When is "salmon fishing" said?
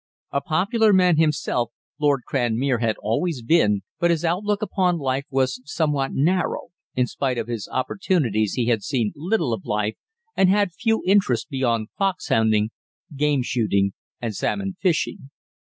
14.35-15.29